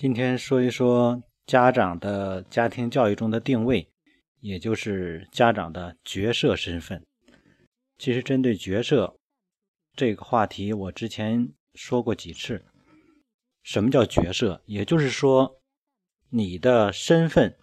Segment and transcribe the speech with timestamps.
[0.00, 3.86] 今天说一说家长的家庭教育中的定位，
[4.40, 7.04] 也就是家长的角色身份。
[7.98, 9.14] 其实，针对角色
[9.94, 12.64] 这个话题，我之前说过几次。
[13.62, 14.62] 什么叫角色？
[14.64, 15.60] 也就是说，
[16.30, 17.54] 你的身份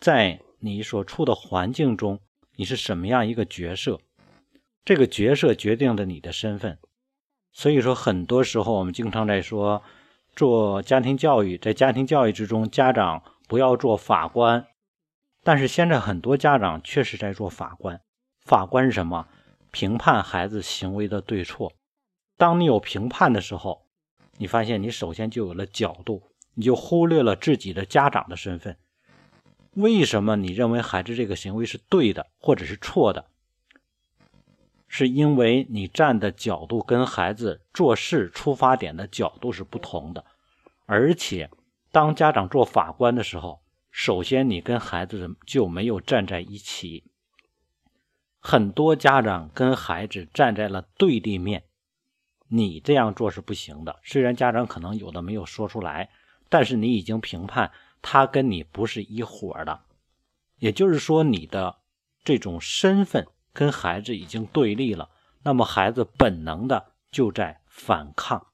[0.00, 2.18] 在你所处的环境中，
[2.56, 4.00] 你是什么样一个角色？
[4.84, 6.80] 这个角色决定了你的身份。
[7.52, 9.84] 所以说，很多时候我们经常在说。
[10.36, 14.66] 做家庭教育，在家庭教育之中，家长不要做法官。
[15.42, 18.02] 但是现在很多家长确实在做法官。
[18.44, 19.26] 法官是什么？
[19.70, 21.72] 评判孩子行为的对错。
[22.36, 23.86] 当你有评判的时候，
[24.36, 26.22] 你发现你首先就有了角度，
[26.54, 28.76] 你就忽略了自己的家长的身份。
[29.72, 33.24] 为什么你认为孩子这个行为是对的，或者是错的？
[34.88, 40.24] 是因为你站的角度跟孩子做事出发点的角度是不同的，
[40.86, 41.50] 而且
[41.90, 43.60] 当家长做法官的时候，
[43.90, 47.04] 首先你跟孩子就没有站在一起。
[48.38, 51.64] 很多家长跟孩子站在了对立面，
[52.48, 53.98] 你这样做是不行的。
[54.04, 56.10] 虽然家长可能有的没有说出来，
[56.48, 59.80] 但是你已经评判他跟你不是一伙的，
[60.58, 61.78] 也就是说你的
[62.22, 63.26] 这种身份。
[63.56, 65.08] 跟孩子已经对立了，
[65.42, 68.48] 那么孩子本能的就在反抗，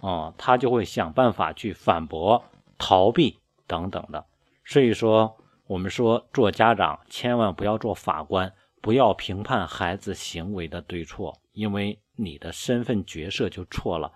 [0.00, 2.44] 哦，他就会想办法去反驳、
[2.76, 3.38] 逃避
[3.68, 4.26] 等等的。
[4.64, 5.38] 所以说，
[5.68, 8.52] 我们说做家长千万不要做法官，
[8.82, 14.10] 不要评判孩子行为的对错，因为你的身份角色就错了。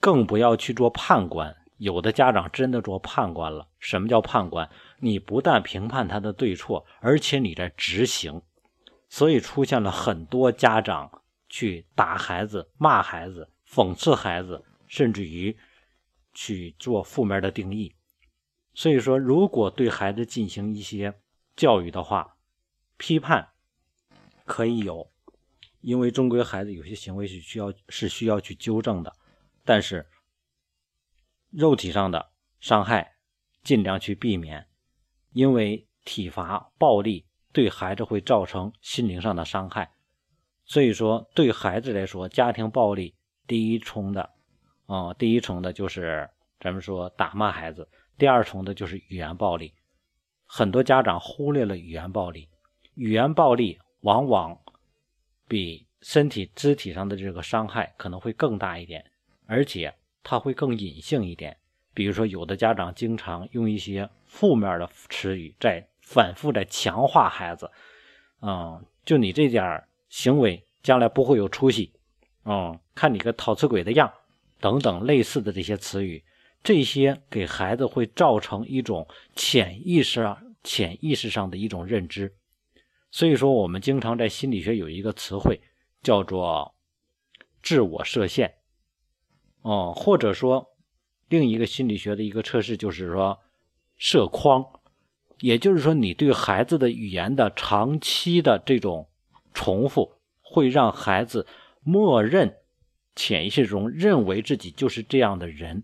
[0.00, 3.68] 更不要去做判官，有的家长真的做判官了。
[3.78, 4.68] 什么叫判官？
[4.98, 8.42] 你不但评判他的对错，而且你在执行。
[9.08, 15.56] 所以出现了很多家长去打孩子、骂孩子、讽刺孩子，甚至于
[16.34, 17.94] 去做负面的定义。
[18.74, 21.20] 所以说，如果对孩子进行一些
[21.56, 22.36] 教育的话，
[22.96, 23.48] 批判
[24.44, 25.10] 可以有，
[25.80, 29.16] 因为终归孩子有些行为是需要是需要去纠正的。
[29.64, 30.06] 但是
[31.50, 33.16] 肉体上的伤害
[33.62, 34.68] 尽量去避免，
[35.32, 37.27] 因为体罚、暴力。
[37.58, 39.90] 对孩子会造成心灵上的伤害，
[40.64, 43.16] 所以说对孩子来说，家庭暴力
[43.48, 44.30] 第一重的，
[44.86, 46.30] 啊，第一重的就是
[46.60, 49.74] 咱们说打骂孩子，第二重的就是语言暴力。
[50.46, 52.48] 很多家长忽略了语言暴力，
[52.94, 54.56] 语言暴力往往
[55.48, 59.04] 比身体肢体上的这个伤害可能会更大一点，
[59.46, 59.92] 而且
[60.22, 61.56] 它会更隐性一点。
[61.92, 65.84] 比如说，有的家长经常用一些负面的词语在。
[66.10, 67.70] 反复的强化孩子，
[68.40, 71.92] 嗯，就你这点行为，将来不会有出息，
[72.46, 74.10] 嗯，看你个讨吃鬼的样，
[74.58, 76.24] 等等类似的这些词语，
[76.64, 82.34] 这些给孩子会造成一种潜意识啊、潜意识上的一种认知。
[83.10, 85.60] 所以说，我们经常在心理学有一个词汇
[86.02, 86.74] 叫做
[87.62, 88.54] 自我设限，
[89.60, 90.74] 哦，或者说
[91.28, 93.38] 另一个心理学的一个测试就是说
[93.98, 94.64] 设框。
[95.40, 99.08] 也就是说，你对孩子的语言的长期的这种
[99.54, 101.46] 重复，会让孩子
[101.82, 102.56] 默认、
[103.14, 105.82] 潜意识中认为自己就是这样的人。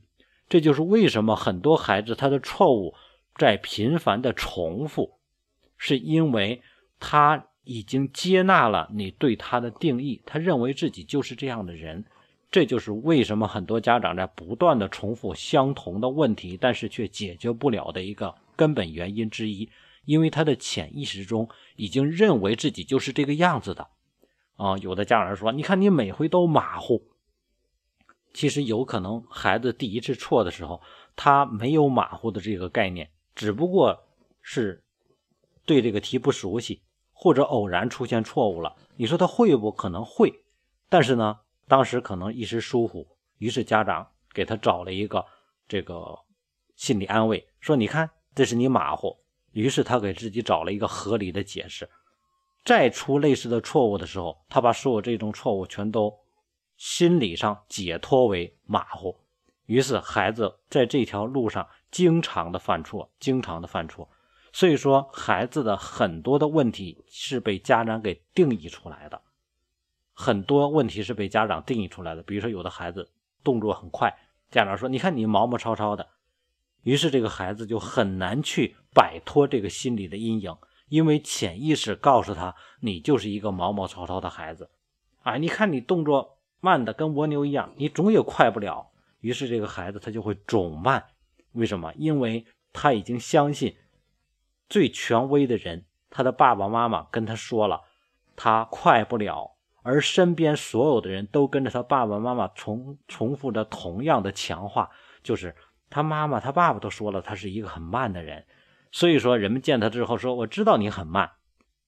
[0.49, 2.95] 这就是为什么很多孩子他的错误
[3.37, 5.19] 在频繁的重复，
[5.77, 6.63] 是因为
[7.01, 12.05] 他已经接纳了你对他的定义，他认为自己就是这样的人。
[12.51, 18.35] 这就是为什么很多家长在不断的重复相同的问题，但是却解决不了的一个。
[18.57, 19.71] 根本原因之一，
[20.05, 23.89] 因为他的潜意识中已经认为自己就是这个样子的，
[24.57, 27.11] 啊，有的家长说：“你看你每回都马虎。”
[28.35, 30.83] 其实有可能孩子第一次错的时候，
[31.15, 34.05] 他没有马虎的这个概念，只不过
[34.43, 34.83] 是
[35.65, 36.83] 对这个题不熟悉，
[37.13, 38.75] 或者偶然出现错误了。
[38.97, 40.43] 你说他会不可能会？
[40.89, 41.39] 但是呢，
[41.69, 43.07] 当时可能一时疏忽，
[43.39, 45.25] 于是家长给他找了一个
[45.69, 46.19] 这个
[46.75, 49.19] 心理安慰，说：“你看。”这是你马虎，
[49.53, 51.89] 于是他给自己找了一个合理的解释。
[52.65, 56.13] 再出类似的错误的时候，他把所有这种错误全都
[56.77, 59.21] 心理上解脱为马虎。
[59.67, 64.09] 于是孩子在这条路上经常的犯错，经常的犯错。
[64.53, 69.21] 所以说，孩子的很多的问题是被家长给定义出来的，
[70.13, 72.23] 很多问题是被家长定义出来的。
[72.23, 73.11] 比如说，有的孩子
[73.43, 74.17] 动作很快，
[74.51, 76.09] 家长说：“你看你毛毛糙糙的。”
[76.85, 80.57] 于是这个孩子就很难去摆脱这个心理的阴影，
[80.89, 84.71] 因为潜意识告诉他，你就是一个毛毛糙糙的孩子，
[85.23, 88.91] 啊，你看你动作慢的跟蜗牛一样，你总也快不了。
[89.21, 91.05] 于是这个孩子他就会肿慢。
[91.53, 91.93] 为什么？
[91.97, 93.77] 因为他已经相信
[94.69, 97.81] 最权威的人，他的爸爸妈妈跟他说了，
[98.37, 99.53] 他快不了。
[99.83, 104.91] 而身边所有的人都跟着他爸爸妈妈重重复着同样的强化，
[105.23, 105.55] 就是
[105.95, 108.45] 他妈妈、他爸爸都说了，他是一个很慢的人。
[108.91, 111.31] 所以说，人们见他之后说：“我知道你很慢。”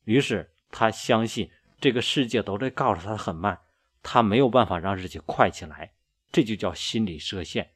[0.06, 1.50] 于是他相信
[1.80, 3.58] 这个世界都在告诉他很慢，
[4.04, 5.90] 他没有办法让自己快起来，
[6.30, 7.72] 这就叫心理设限。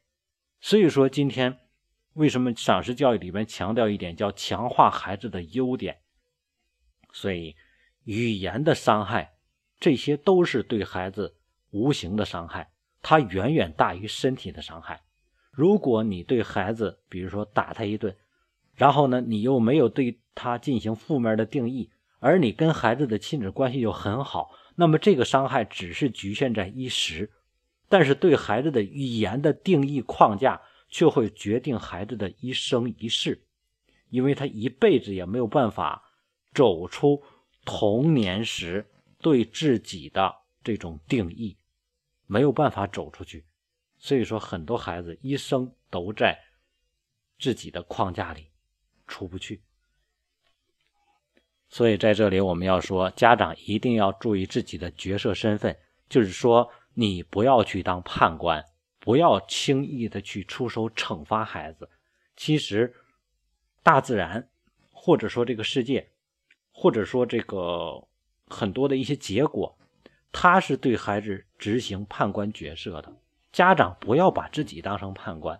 [0.61, 1.59] 所以说，今天
[2.13, 5.99] 为什么赏识教育里面强调一点叫强化孩子的优点？
[7.11, 7.57] 所以
[8.05, 9.33] 语言的伤害。
[9.81, 11.35] 这些都是对孩子
[11.71, 15.01] 无形的伤害，它远远大于身体的伤害。
[15.51, 18.15] 如果你对孩子，比如说打他一顿，
[18.73, 27.29] 然后呢，你又没有对他进行负面的定义，而你跟孩子的亲子关系又很好，那么这个伤害只是局限在一时，
[27.89, 33.43] 但是对孩子的语言的定义框架却会决定孩子的一生一世，
[34.09, 36.03] 因为他一辈子也没有办法
[36.53, 37.21] 走出
[37.65, 38.87] 童年时。
[39.23, 40.33] 对自己的
[40.63, 41.55] 这种定义
[42.25, 43.45] 没有办法走出去，
[44.01, 46.37] 所以说很多孩子一生都在
[47.39, 48.47] 自己的框架里
[49.07, 49.61] 出不去。
[51.69, 55.77] 所以在这里我们要说，家长一定要注意自己的角色身份，
[56.09, 58.65] 就是说你不要去当判官，
[58.99, 61.89] 不要轻易的去出手惩罚孩子。
[62.35, 62.93] 其实
[63.81, 64.49] 大自然，
[64.91, 66.11] 或者说这个世界，
[66.73, 68.05] 或者说这个。
[68.53, 69.77] 很多的一些结果，
[70.29, 73.20] 它是对孩子执行判官角色的。
[73.51, 75.59] 家长不要把自己当成判官，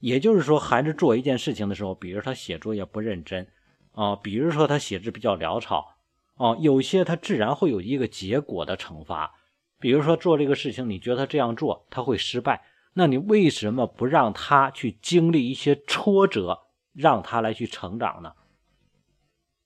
[0.00, 3.46] 也就是说，孩子做一件事情的时候，比如他写作业不认真
[3.92, 5.96] 啊，比如说他写字比较潦草
[6.34, 9.34] 啊，有些他自然会有一个结果的惩罚。
[9.78, 12.64] 比如说做这个事情，你觉得他这样做他会失败，
[12.94, 18.32] 那你为什么不让他去经历一些挫折，让他来去成长呢？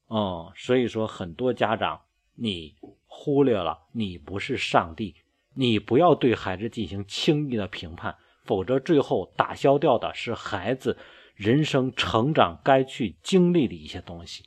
[0.08, 2.02] 哦，所以说很多家长。
[2.34, 2.74] 你
[3.06, 5.14] 忽略了，你不是上帝，
[5.54, 10.96] 你不要对孩子进行轻易的评判，否则最后打消掉的是孩子
[11.34, 14.44] 人生成长该去经历的一些东西。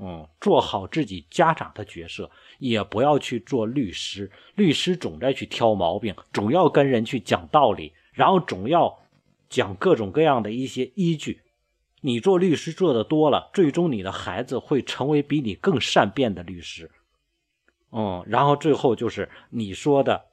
[0.00, 2.30] 嗯，做好自己家长的角色，
[2.60, 4.30] 也不要去做律师。
[4.54, 8.96] 律师总在去挑毛病，总要跟人去讲道理，然后总要
[9.48, 11.40] 讲各种各样的一些依据。
[12.00, 16.88] 你做律师做的多了，最终你的孩子会成为比你更善变的律师。
[17.90, 20.26] 嗯，然后最后就是你说的，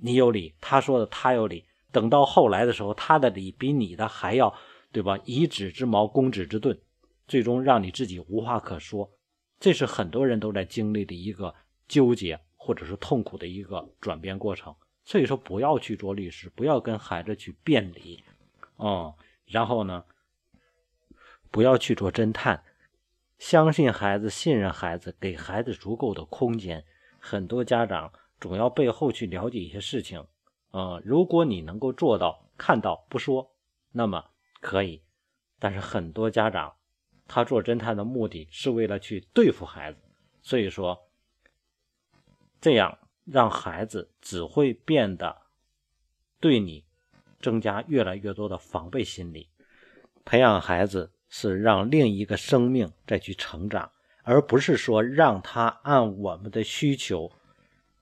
[0.00, 1.66] 你有理；他说的他有理。
[1.90, 4.54] 等到后来的时候，他的理比你的还要，
[4.92, 5.18] 对吧？
[5.24, 6.78] 以指之矛攻指之盾，
[7.26, 9.10] 最终让你自己无话可说。
[9.58, 11.54] 这是很多人都在经历的一个
[11.88, 14.74] 纠结或者是痛苦的一个转变过程。
[15.04, 18.22] 所以说，不要去做律师，不要跟孩子去辩理，
[18.76, 19.14] 嗯，
[19.46, 20.04] 然后呢，
[21.50, 22.62] 不要去做侦探。
[23.38, 26.84] 相信孩子，信任孩子，给孩子足够的空间。
[27.18, 30.26] 很多家长总要背后去了解一些事情，
[30.72, 33.50] 嗯，如果你能够做到看到不说，
[33.92, 34.24] 那么
[34.60, 35.02] 可以。
[35.58, 36.74] 但是很多家长，
[37.26, 39.98] 他做侦探的目的是为了去对付孩子，
[40.42, 41.08] 所以说，
[42.60, 45.36] 这样让孩子只会变得
[46.40, 46.84] 对你
[47.40, 49.48] 增加越来越多的防备心理，
[50.24, 51.12] 培养孩子。
[51.30, 53.92] 是让另一个生命再去成长，
[54.22, 57.30] 而不是说让他按我们的需求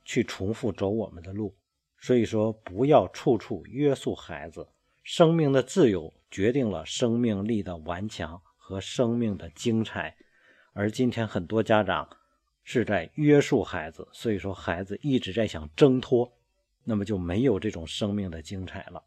[0.07, 1.55] 去重复走我们的路。
[1.99, 4.67] 所以说，不要处处约束孩子。
[5.03, 10.17] 生命的自由决定了生命力的顽强和生命的精彩。
[10.73, 12.09] 而今天很多家长
[12.65, 16.33] 是在约束孩子，所以说孩子一直在想挣脱，
[16.85, 19.03] 那么就没有这种生命的精彩了。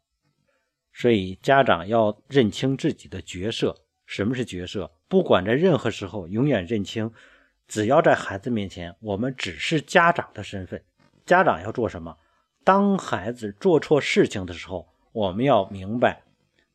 [0.92, 3.84] 所以家长要认清自己的角色。
[4.06, 4.90] 什么是角色？
[5.06, 7.12] 不管在任何时候，永远认清，
[7.70, 10.82] 只要在孩子面前，我们只是家长的身份。
[11.24, 12.16] 家长要做什么？
[12.64, 16.24] 当孩子做错事情的时候，我们要明白，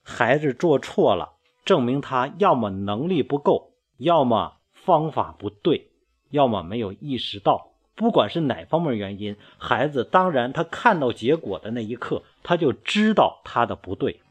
[0.04, 1.34] 孩子做错了，
[1.66, 5.92] 证明他要么能力不够，要么方法不对，
[6.30, 7.74] 要么没有意识到。
[7.96, 14.22] 不管是哪方面原因，孩子当然他看到结果的那一刻，他就知道他的不对。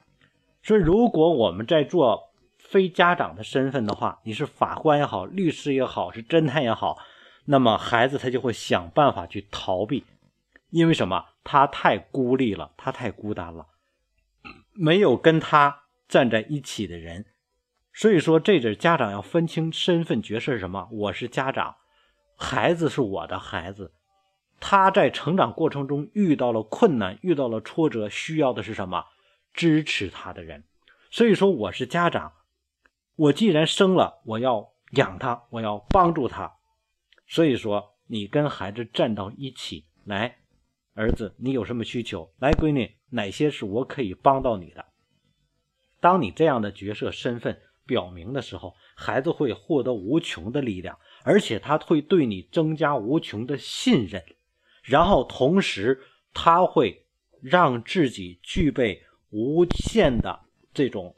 [0.62, 2.30] 所以，如果我们在做，
[2.68, 6.98] 非家长的身份的话，你是法官也好，律师也好，是侦探也好，
[7.44, 10.04] 那么孩子他就会想办法去逃避，
[10.70, 11.26] 因为什么？
[11.44, 13.66] 他太孤立了，他太孤单了，
[14.72, 17.26] 没有跟他站在一起的人。
[17.92, 20.88] 所以说，这是家长要分清身份角色是什么。
[20.90, 21.76] 我是家长，
[22.34, 23.92] 孩子是我的孩子，
[24.58, 29.04] 他在成长过程中遇到了困难，遇到了挫折，需要的是什么？
[29.52, 30.64] 支持他的人。
[31.10, 32.32] 所以说，我是家长，
[33.16, 36.52] 我既然生了，我要养他，我要帮助他。
[37.26, 40.38] 所以说，你跟孩子站到一起来，
[40.94, 42.32] 儿子，你有什么需求？
[42.38, 44.84] 来，闺女，哪些是我可以帮到你的？
[46.00, 54.22] 当你这样的角色身份表明的时候，孩子会获得无穷的力量，而且他会对你增加无穷的信任，
[54.82, 56.00] 然后同时
[56.32, 57.06] 他会
[57.40, 60.40] 让自己具备无限的
[60.74, 61.14] 这种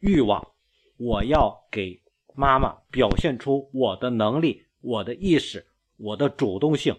[0.00, 0.52] 欲望，
[0.96, 2.02] 我要给
[2.34, 6.96] 妈妈表现出我的能力、我的意识、我的主动性，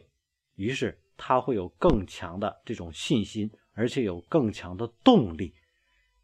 [0.55, 5.53] 于是他会有更强的这种信心，而且有更强的动力，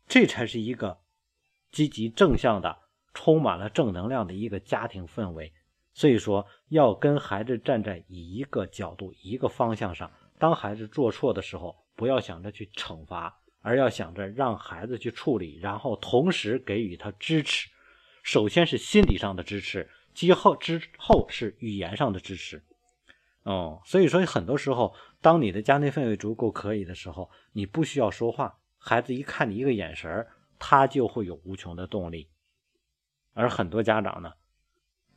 [0.07, 0.99] 这才是一个
[1.71, 2.83] 积极正向的。
[3.15, 5.53] 充满了正能量的一个家庭氛围，
[5.93, 10.11] 所以说要跟孩子站在一个角度、一个方向上。
[10.39, 17.69] 当孩子做错的时候，不要想着去惩罚，而要想着让孩子去处理，然后同时给予他支持。
[18.21, 22.61] 首先是心理上的支持，之后之后是语言上的支持。
[23.43, 30.27] 哦，所以说很多时候，当你的家庭氛围足够可以的时候，你不需要说话，孩子一看你一个眼神
[30.59, 32.29] 他就会有无穷的动力。
[33.33, 34.33] 而很多家长呢，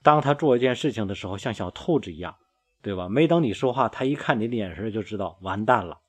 [0.03, 2.37] 当他做一件事情的时候，像小兔子一样，
[2.81, 3.09] 对吧？
[3.09, 6.00] 没等你说话，他一看你的眼神就知道完蛋了，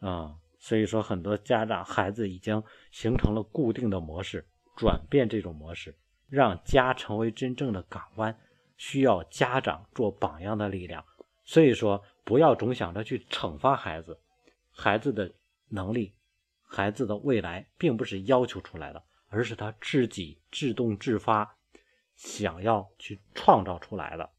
[0.00, 0.36] 啊！
[0.64, 5.94] 所以说，很多家长孩子已经形成了固定的模式，转变这种模式，
[6.30, 8.34] 让家成为真正的港湾，
[8.78, 11.04] 需要家长做榜样的力量。
[11.44, 14.18] 所以说，不要总想着去惩罚孩子，
[14.70, 15.30] 孩子的
[15.68, 16.14] 能力，
[16.62, 19.04] 孩子的未来，并不是要求出来的。
[19.28, 21.58] 而是他自己自动自发
[22.16, 24.30] 想要去创造出来的。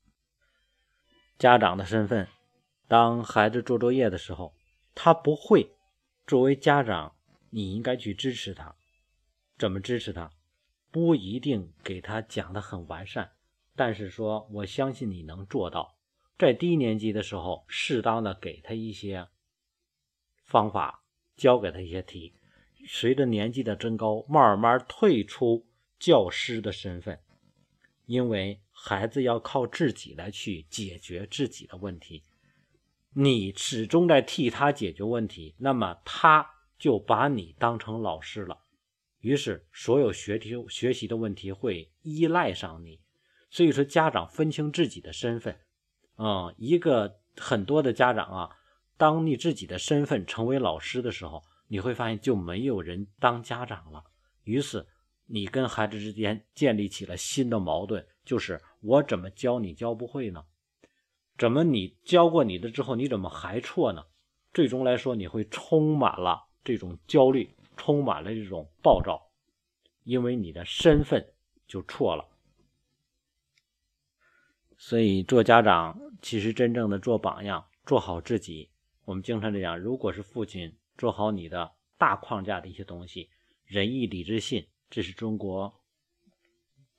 [1.38, 2.28] 家长的身份，
[2.88, 4.56] 当孩子做作业的时候，
[4.96, 5.75] 他不会，
[6.28, 7.16] 作为家长，
[7.52, 8.76] 你应该去支持他。
[9.58, 10.32] 怎么支持他？
[10.90, 13.34] 不一定给他讲的很完善，
[13.76, 15.98] 但是说我相信你能做到。
[16.38, 19.28] 在低年级的时候，适当的给他一些
[20.44, 21.04] 方法，
[21.38, 22.34] 教给他一些题。
[22.88, 25.66] 随着年纪的增高，慢慢退出
[26.00, 27.20] 教师的身份，
[28.06, 32.24] 因为孩子要靠自己来去解决自己的问题，
[33.18, 36.46] 你始终在替他解决问题，那么他
[36.78, 38.60] 就把你当成老师了，
[39.20, 43.00] 于是所有学题学习的问题会依赖上你。
[43.50, 45.58] 所以说，家长分清自己的身份，
[46.16, 48.50] 啊，一个很多的家长啊，
[48.98, 51.42] 当你自己的身份成为老师的时候。
[51.68, 54.04] 你会发现就没有人当家长了，
[54.44, 54.86] 于是
[55.26, 60.46] 你跟孩子之间建立起了新的矛盾，就是我怎么教你教不会呢？
[61.38, 64.06] 怎么你教过你的之后，你怎么还错呢？
[64.54, 69.30] 最终来说，你会充满了这种焦虑，充满了这种暴躁，
[70.04, 71.34] 因为你的身份
[71.68, 72.28] 就错了。
[74.78, 78.70] 所以做家长，其实真正的做榜样，做好自己。
[79.04, 80.76] 我们经常这样，如果是父亲。
[80.98, 83.30] 做好你的大框架的一些东西，
[83.66, 85.82] 仁义礼智信，这是中国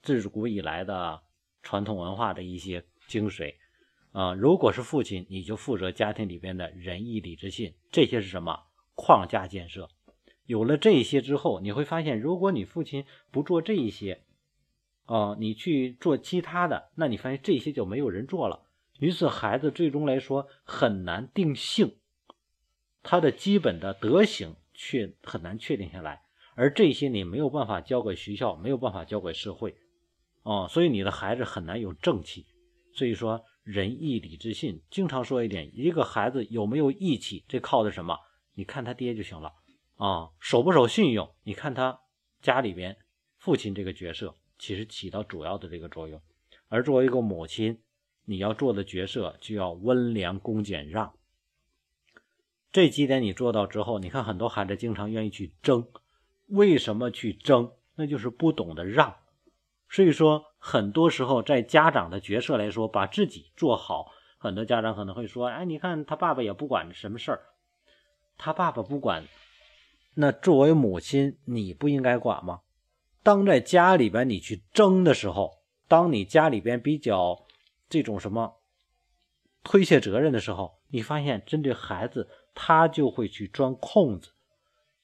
[0.02, 1.22] 自古以来的
[1.62, 3.54] 传统文化的一些精髓
[4.16, 4.32] 啊。
[4.32, 9.90] 如果是父亲，你就负责家庭里边的仁义礼智信，这些是什么框架建设？
[10.46, 14.22] 有了这些之后，你会发现，如果你父亲不做这一些，
[15.04, 18.62] 啊，你去做其他的，那你发现这些就没有人做了。
[18.98, 21.96] 于是孩子最终来说很难定性。
[23.02, 26.22] 他的基本的德行却很难确定下来，
[26.54, 29.76] 而这些你没有办法交给学校，没有办法交给社会，
[30.42, 32.46] 哦，所以你的孩子很难有正气。
[32.92, 38.16] 所以说，仁义礼智信，经常说一点，一个孩子有没有义气，这靠的什么？
[38.54, 39.54] 你看他爹就行了
[39.96, 41.34] 啊，守不守信用？
[41.42, 41.98] 你看他
[42.40, 42.96] 家里边
[43.38, 46.22] 父亲这个角色，其实起到主要的这个作用。
[46.68, 47.80] 而作为一个母亲，
[48.24, 51.12] 你要做的角色就要温良恭俭让。
[52.70, 55.88] 这几点你做到之后，你看很多孩子经常愿意去争，
[56.46, 57.72] 为什么去争？
[57.96, 59.16] 那就是不懂得让。
[59.88, 64.10] 所以说，很多时候在家长的角色来说，把自己做好。
[64.36, 67.40] 很多家长可能会说：“哎，你看他爸爸也不管什么事儿，
[68.36, 69.24] 他爸爸不管，
[70.16, 72.62] 那作为母亲，你不应该管吗？”
[73.22, 75.52] 当在家里边你去争的时候，
[75.86, 77.46] 当你家里边比较
[77.88, 78.56] 这种什么
[79.62, 82.28] 推卸责任的时候，你发现针对孩子。
[82.58, 84.30] 他就会去钻空子，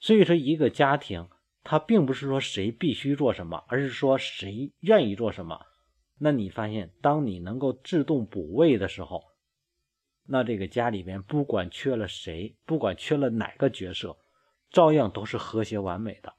[0.01, 1.29] 所以说一个家庭，
[1.65, 5.67] 他并不是说谁必须做什么，而是说谁愿意做什么。
[6.19, 9.25] 那你发现，当你能够自动补位的时候，
[10.25, 14.17] 那这个家里边不管缺了谁，不管缺了哪个角色，
[14.71, 16.33] 照样都是和谐完美的。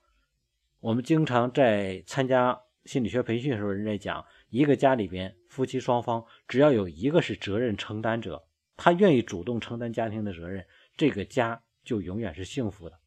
[0.79, 8.43] 我们经常在参加心理学培训的时候，人家讲，一个家里边夫妻双方只要有一个是责任承担者，
[8.77, 10.65] 他愿意主动承担家庭的责任，
[10.95, 12.99] 这个家就永远是幸福的。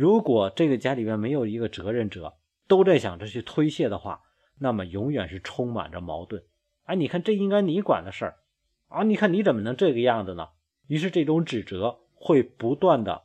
[0.00, 4.22] 如果这个家里边没有一个责任者，都在想着去推卸的话，
[4.58, 6.42] 那么永远是充满着矛盾。
[6.84, 8.38] 哎，你看这应该你管的事儿
[8.88, 10.48] 啊，你看你怎么能这个样子呢？
[10.86, 13.24] 于是这种指责会不断的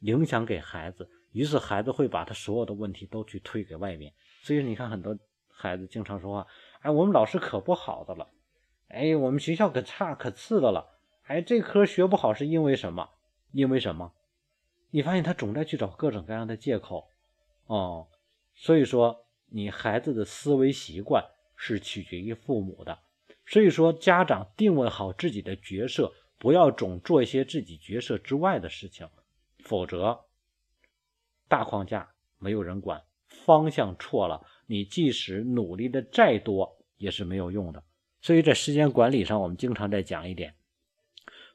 [0.00, 4.12] 影响给孩子，于是孩子会把他所有的问题都去推给外面。
[4.42, 5.16] 所以你看很多
[5.48, 6.48] 孩子经常说话，
[6.80, 8.26] 哎，我们老师可不好的了，
[8.88, 10.88] 哎，我们学校可差可次的了，
[11.28, 13.10] 哎，这科学不好是因为什么？
[13.52, 14.12] 因为什么？
[14.90, 17.08] 你发现他总在去找各种各样的借口，
[17.66, 18.08] 哦。
[18.54, 21.24] 所以说，你孩子的思维习惯
[21.56, 22.98] 是取决于父母的。
[23.44, 29.08] 所以说，家长定位好自己的角色，不要总做一些自己角色之外的事情，
[29.58, 30.24] 否则
[31.48, 37.84] 大框架没有人管，方向错了，你即使努力的再多也是没有用的。
[38.22, 40.54] 所以在时间管理上，我们经常在讲一点，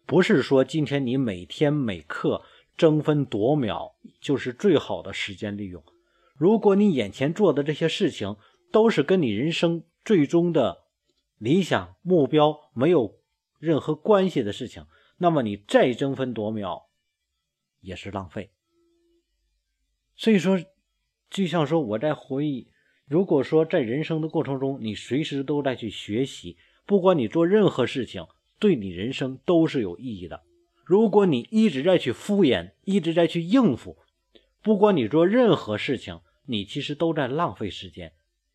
[0.05, 2.43] 不是说今天你每天每刻
[2.77, 5.83] 争分夺秒就是最好的时间利用。
[6.35, 8.35] 如果你眼前做的这些事情
[8.71, 10.85] 都是跟你人生最终的
[11.37, 13.19] 理想目标没有
[13.59, 14.85] 任何关系的事情，
[15.17, 16.89] 那么你再争分夺秒
[17.79, 18.51] 也是浪费。
[20.15, 20.59] 所以说，
[21.29, 22.71] 就像说我在回忆，
[23.05, 28.25] 如果说在人生的过程中，你随时都在去学习，不管你做任何事情，
[28.59, 30.43] 对你人生都是有意义的。
[30.83, 33.97] 如果你一直在去敷衍，一直在去应付，
[34.61, 36.19] 不管你做任何事情。
[36.47, 38.13] 你其实都在浪费时间，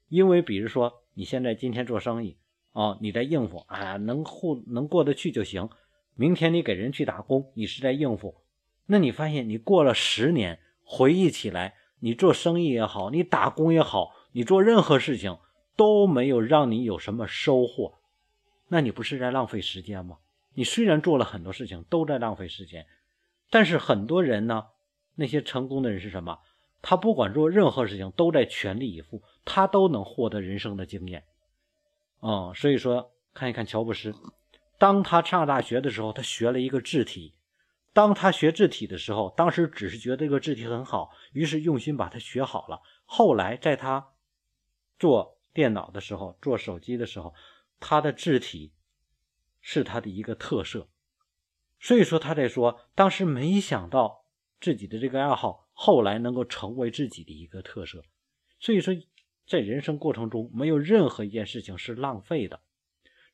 [0.09, 2.37] 因为比如说你现在今天做生意
[2.73, 5.71] 啊，你在应付啊，能互能过得去就行。
[6.15, 8.35] 明天你给人去打工，你是在应付。
[8.87, 15.39] 那你发现你过了十年，回忆起来，你做生意也好，你打工也好，你做任何事情
[15.75, 17.95] 都没有让你有什么收获，
[18.69, 20.19] 那你不是在浪费时间吗？
[20.57, 22.87] 你虽然做了很多事情都在浪费时间，
[23.51, 24.69] 但是很多人呢，
[25.15, 26.39] 那些成功的人是什么？
[26.81, 31.25] 他不管做任何事情，都在全力以赴，他都能获得人生的经验。
[32.23, 34.15] 嗯，所以说看一看乔布斯，
[34.79, 37.35] 当他上大学的时候，他学了一个字体。
[37.93, 42.81] 当他学字体的时候，当时只是觉得这个字体很好，于是用心把它学好了。
[43.05, 44.09] 后来在他
[44.99, 47.35] 做电脑的时候，做手机的时候，
[47.79, 48.73] 他的字体
[49.69, 50.87] 是他的一个特色。
[51.81, 54.25] 所以说他在说，当时没想到
[54.61, 55.65] 自己的这个爱好。
[55.79, 58.03] 后来能够成为自己的一个特色，
[58.59, 58.95] 所以说，
[59.47, 62.63] 在人生过程中，没有任何一件事情是浪费的，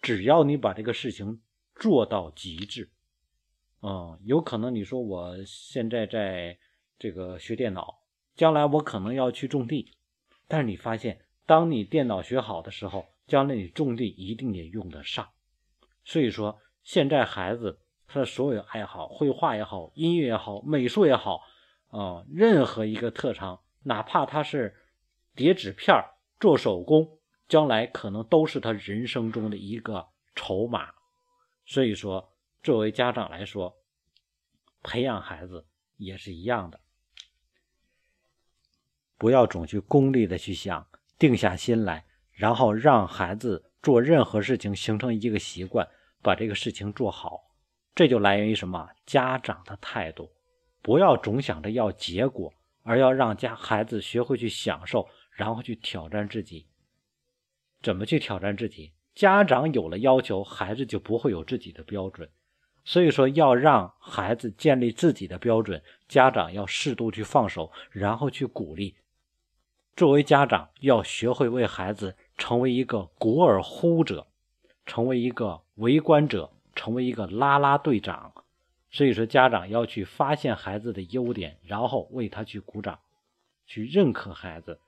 [0.00, 1.40] 只要你把这个事情
[1.76, 2.90] 做到极致，
[3.80, 6.58] 嗯，有可能你说我现在在
[6.98, 8.02] 这个学电脑，
[8.34, 9.92] 将来我可能要去种地，
[10.48, 15.30] 但是你发现，当你电脑学好的时候，将来你种地一定也用得上。
[16.04, 21.40] 所以说，现在孩子他的所有爱好，绘画也好，音乐也好，美术也好。
[21.88, 24.74] 啊，任何一个特长，哪怕他是
[25.34, 25.94] 叠纸片
[26.40, 30.88] 做手工，将来可能都是他人生中的一个筹码。
[31.66, 33.76] 所以说，作为家长来说，
[34.82, 35.66] 培养孩子
[35.98, 36.80] 也是一样的，
[39.18, 40.88] 不要总去功利的去想，
[41.18, 45.88] 定下心来，然后让孩子做任何事情形成一个习惯，
[46.22, 47.50] 把这个事情做好。
[47.94, 48.88] 这就来源于什么？
[49.04, 50.30] 家长的态度。
[50.80, 56.66] 不要总想着要结果，而要让家孩子学会去享受，然后去挑战自己。
[57.82, 58.92] 怎么去挑战自己？
[59.14, 62.28] 家长有了要求，孩子就不会有自己的标准。
[62.84, 68.96] 所以说，要让孩子建立自己的标准，家长要适度去放手，然后去鼓励。
[69.94, 74.26] 作为家长，要学会为孩子成为一个鼓耳呼者，
[74.86, 78.32] 成为一个围观者，成为一个拉拉队长。
[78.90, 83.00] 所以说，家长要去发现孩子的优点，然后为他去鼓掌，
[83.66, 84.80] 去认可孩子，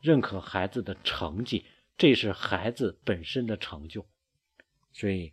[0.00, 1.64] 认可孩子的成绩，
[1.96, 4.04] 这是孩子本身的成就。
[4.92, 5.32] 所以，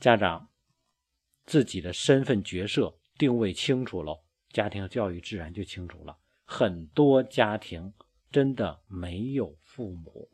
[0.00, 0.48] 家长
[1.44, 6.16] 自己的身份角色定位清楚了，家庭教育自然就清楚了。
[6.46, 7.92] 很多家庭
[8.32, 10.30] 真的没有父母，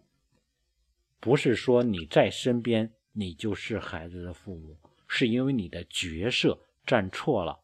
[1.20, 6.66] 不是说你在身边，你就是孩子的父母，是因为你的角色。
[6.86, 7.60] 站错了，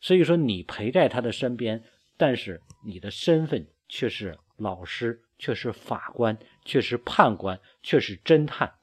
[0.00, 1.82] 所以说你陪在他的身边，
[2.16, 8.74] 但是你的身份却是老师，却是法官，却是判官，却是侦探，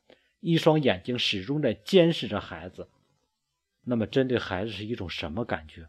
[0.41, 2.89] 一双眼睛始终在监视着孩子。
[3.86, 5.88] 那么，针对孩子是一种什么感觉？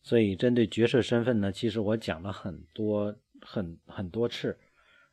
[0.00, 4.58] 所以针对角色身份呢，其实我讲了很多很很多次。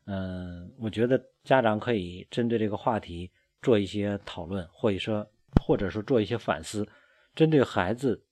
[0.04, 6.88] 嗯，我觉得家长可以针对这个话题做一些讨论，或者说或者说做一些反思，
[7.34, 8.24] 针对孩子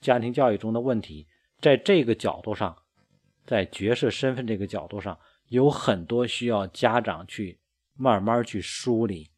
[0.00, 1.26] 家庭教育中的问题，
[1.58, 2.76] 在这个角度上，
[3.46, 5.18] 在角色身份这个角度上，
[5.48, 7.58] 有很多需要家长去
[7.94, 9.30] 慢慢去梳理，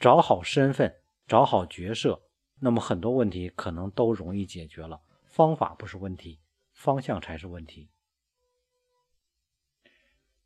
[0.00, 0.92] 找好身份，
[1.28, 2.20] 找好角色，
[2.58, 5.00] 那么很多问题可能都容易解决了。
[5.26, 6.40] 方法不是问题，
[6.72, 7.88] 方向才是问题。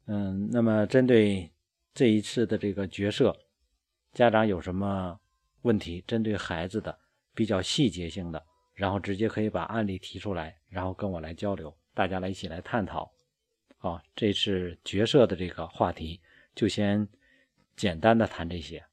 [0.07, 1.51] 嗯，那么针对
[1.95, 3.35] 这一次的这个角色，
[4.13, 5.19] 家长有什么
[5.63, 6.05] 问题？
[6.07, 6.99] 针对孩子的
[7.35, 13.11] 比较细节性的，然后直接可以把案例提出来，然后跟我来交流，大家来一起来探讨。
[13.79, 16.21] 好，这次角色的这个话题
[16.55, 17.09] 就先
[17.77, 18.85] 简单的谈这些。